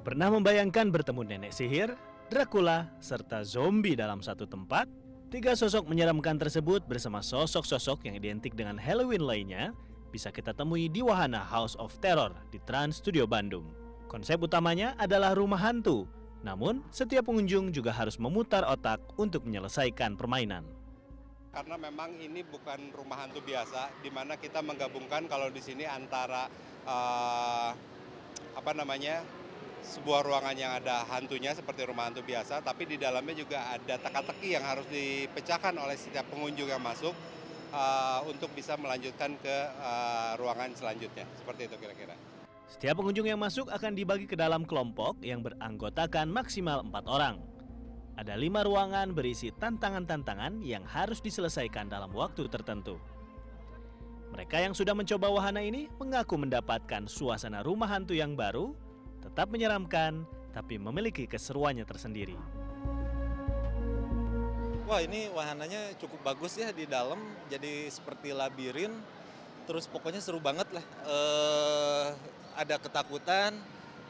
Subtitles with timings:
[0.00, 1.92] Pernah membayangkan bertemu nenek sihir,
[2.32, 4.88] Dracula, serta zombie dalam satu tempat?
[5.28, 9.76] Tiga sosok menyeramkan tersebut bersama sosok-sosok yang identik dengan Halloween lainnya
[10.08, 13.68] bisa kita temui di wahana House of Terror di Trans Studio Bandung.
[14.08, 16.08] Konsep utamanya adalah rumah hantu,
[16.40, 20.64] namun setiap pengunjung juga harus memutar otak untuk menyelesaikan permainan.
[21.52, 26.48] Karena memang ini bukan rumah hantu biasa, di mana kita menggabungkan kalau di sini antara
[26.88, 27.76] uh,
[28.56, 29.22] apa namanya
[29.80, 34.54] sebuah ruangan yang ada hantunya seperti rumah hantu biasa, tapi di dalamnya juga ada teka-teki
[34.54, 37.12] yang harus dipecahkan oleh setiap pengunjung yang masuk
[37.72, 41.26] uh, untuk bisa melanjutkan ke uh, ruangan selanjutnya.
[41.38, 42.14] Seperti itu kira-kira.
[42.70, 47.42] Setiap pengunjung yang masuk akan dibagi ke dalam kelompok yang beranggotakan maksimal empat orang.
[48.14, 53.00] Ada lima ruangan berisi tantangan-tantangan yang harus diselesaikan dalam waktu tertentu.
[54.30, 58.76] Mereka yang sudah mencoba wahana ini mengaku mendapatkan suasana rumah hantu yang baru
[59.30, 62.34] tetap menyeramkan, tapi memiliki keseruannya tersendiri.
[64.90, 68.90] Wah ini wahananya cukup bagus ya di dalam, jadi seperti labirin,
[69.70, 70.82] terus pokoknya seru banget lah.
[71.06, 72.06] Eh,
[72.58, 73.54] ada ketakutan,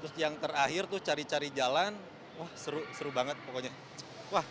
[0.00, 1.92] terus yang terakhir tuh cari-cari jalan,
[2.40, 3.68] wah seru seru banget pokoknya.
[4.32, 4.46] Wah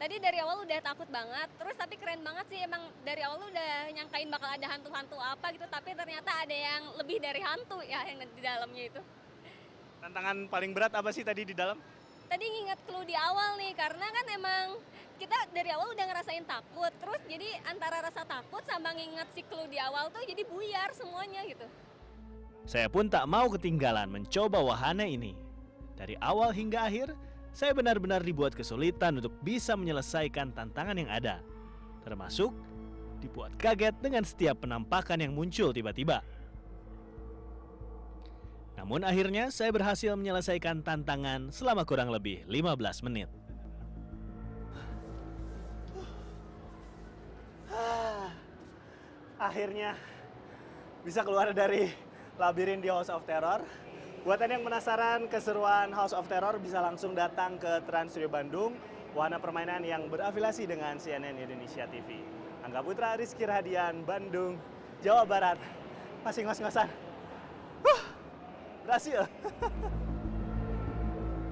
[0.00, 3.92] Tadi dari awal udah takut banget, terus tapi keren banget sih emang dari awal udah
[3.92, 8.24] nyangkain bakal ada hantu-hantu apa gitu, tapi ternyata ada yang lebih dari hantu ya yang
[8.24, 9.00] di dalamnya itu.
[10.00, 11.76] Tantangan paling berat apa sih tadi di dalam?
[12.26, 14.66] Tadi nginget clue di awal nih, karena kan emang
[15.20, 19.68] kita dari awal udah ngerasain takut, terus jadi antara rasa takut sama nginget si clue
[19.68, 21.66] di awal tuh jadi buyar semuanya gitu.
[22.64, 25.36] Saya pun tak mau ketinggalan mencoba wahana ini.
[25.98, 27.12] Dari awal hingga akhir,
[27.52, 31.44] saya benar-benar dibuat kesulitan untuk bisa menyelesaikan tantangan yang ada.
[32.06, 32.54] Termasuk
[33.20, 36.24] dibuat kaget dengan setiap penampakan yang muncul tiba-tiba.
[38.80, 43.28] Namun akhirnya saya berhasil menyelesaikan tantangan selama kurang lebih 15 menit.
[49.36, 50.00] Akhirnya
[51.04, 51.92] bisa keluar dari
[52.40, 53.60] labirin di House of Terror.
[54.24, 58.80] Buat yang penasaran keseruan House of Terror bisa langsung datang ke Trans Studio Bandung,
[59.12, 62.16] wahana permainan yang berafiliasi dengan CNN Indonesia TV.
[62.64, 64.56] Angga Putra, Rizky Radian, Bandung,
[65.04, 65.60] Jawa Barat.
[66.24, 67.09] Masih ngos-ngosan.
[68.90, 70.09] Huh, berhasil.